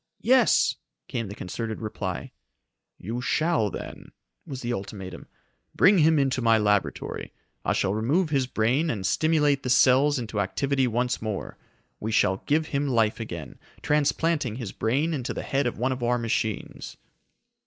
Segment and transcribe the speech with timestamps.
[0.23, 0.77] "Yes!"
[1.07, 2.31] came the concerted reply.
[2.97, 4.13] "You shall, then,"
[4.47, 5.27] was the ultimatum.
[5.75, 7.31] "Bring him into my laboratory.
[7.63, 11.55] I shall remove his brain and stimulate the cells into activity once more.
[11.99, 16.01] We shall give him life again, transplanting his brain into the head of one of
[16.01, 16.97] our machines."